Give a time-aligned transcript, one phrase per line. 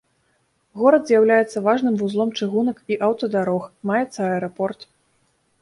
[0.83, 4.79] Горад з'яўляецца важным вузлом чыгунак і аўтадарог, маецца аэрапорт.